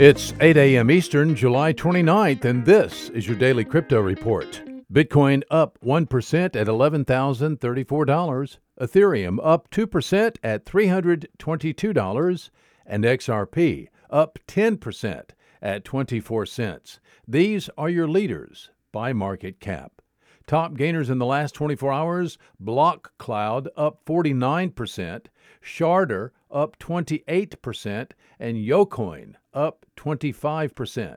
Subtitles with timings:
[0.00, 0.90] It's 8 a.m.
[0.90, 4.62] Eastern, July 29th, and this is your daily crypto report.
[4.90, 8.56] Bitcoin up 1% at $11,034.
[8.80, 12.50] Ethereum up 2% at $322.
[12.86, 15.22] And XRP up 10%
[15.60, 16.98] at 24 cents.
[17.28, 20.00] These are your leaders by market cap.
[20.50, 25.26] Top gainers in the last 24 hours Block Cloud up 49%,
[25.62, 28.10] Sharder up 28%,
[28.40, 31.16] and Yocoin up 25%.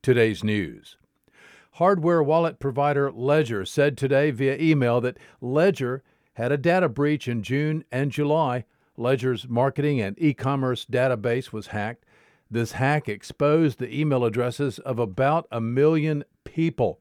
[0.00, 0.96] Today's news.
[1.72, 6.02] Hardware wallet provider Ledger said today via email that Ledger
[6.36, 8.64] had a data breach in June and July.
[8.96, 12.06] Ledger's marketing and e commerce database was hacked.
[12.50, 16.98] This hack exposed the email addresses of about a million people.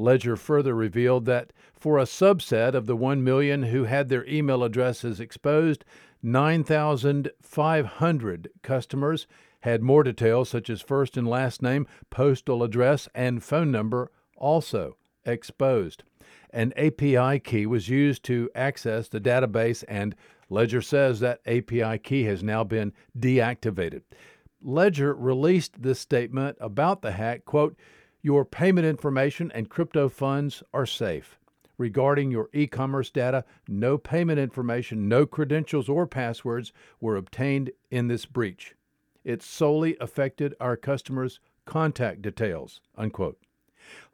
[0.00, 4.64] Ledger further revealed that for a subset of the 1 million who had their email
[4.64, 5.84] addresses exposed,
[6.22, 9.26] 9,500 customers
[9.60, 14.96] had more details such as first and last name, postal address, and phone number also
[15.26, 16.02] exposed.
[16.50, 20.16] An API key was used to access the database, and
[20.48, 24.00] Ledger says that API key has now been deactivated.
[24.62, 27.76] Ledger released this statement about the hack, quote,
[28.22, 31.38] your payment information and crypto funds are safe.
[31.78, 38.08] Regarding your e commerce data, no payment information, no credentials or passwords were obtained in
[38.08, 38.74] this breach.
[39.24, 42.80] It solely affected our customers' contact details.
[42.96, 43.38] Unquote.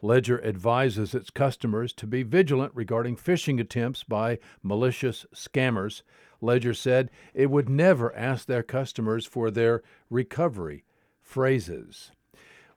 [0.00, 6.02] Ledger advises its customers to be vigilant regarding phishing attempts by malicious scammers.
[6.40, 10.84] Ledger said it would never ask their customers for their recovery
[11.20, 12.12] phrases.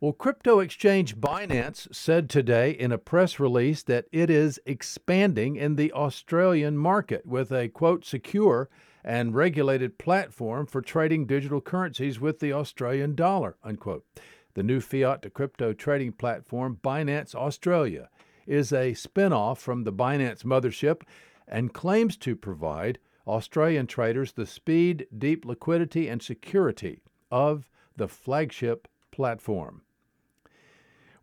[0.00, 5.74] Well, crypto exchange Binance said today in a press release that it is expanding in
[5.74, 8.68] the Australian market with a quote secure
[9.02, 14.06] and regulated platform for trading digital currencies with the Australian dollar unquote.
[14.54, 18.08] The new fiat to crypto trading platform Binance Australia
[18.46, 21.02] is a spin-off from the Binance mothership
[21.48, 27.00] and claims to provide Australian traders the speed, deep liquidity and security
[27.32, 29.82] of the flagship platform.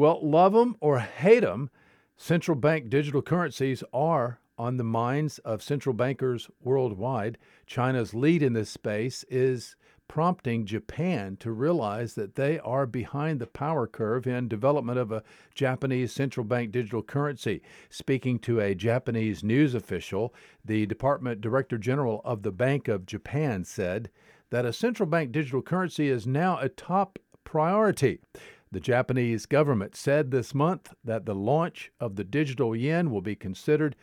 [0.00, 1.68] Well, love them or hate them,
[2.16, 7.36] central bank digital currencies are on the minds of central bankers worldwide.
[7.66, 9.76] China's lead in this space is
[10.08, 15.22] prompting Japan to realize that they are behind the power curve in development of a
[15.54, 17.60] Japanese central bank digital currency.
[17.90, 20.32] Speaking to a Japanese news official,
[20.64, 24.08] the Department Director General of the Bank of Japan said
[24.48, 28.20] that a central bank digital currency is now a top priority.
[28.72, 33.34] The Japanese government said this month that the launch of the digital yen will be
[33.34, 33.96] considered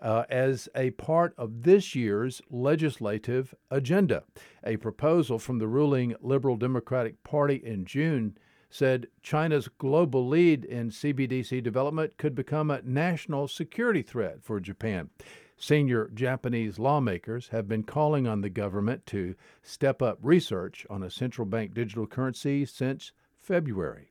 [0.00, 4.24] uh, as a part of this year's legislative agenda.
[4.64, 8.38] A proposal from the ruling Liberal Democratic Party in June
[8.70, 15.10] said China's global lead in CBDC development could become a national security threat for Japan.
[15.58, 21.10] Senior Japanese lawmakers have been calling on the government to step up research on a
[21.10, 23.12] central bank digital currency since
[23.46, 24.10] February.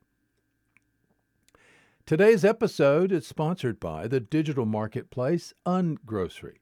[2.06, 6.60] Today's episode is sponsored by the digital marketplace Ungrocery.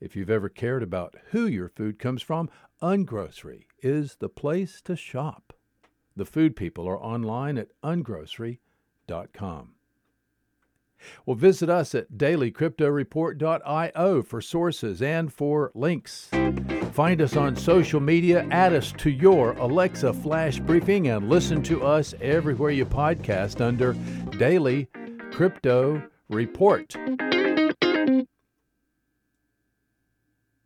[0.00, 2.50] If you've ever cared about who your food comes from,
[2.82, 5.52] Ungrocery is the place to shop.
[6.16, 9.74] The food people are online at ungrocery.com.
[11.24, 16.28] Well, visit us at dailycryptoreport.io for sources and for links.
[16.92, 21.84] Find us on social media, add us to your Alexa flash briefing, and listen to
[21.84, 23.92] us everywhere you podcast under
[24.38, 24.88] Daily
[25.30, 26.96] Crypto Report.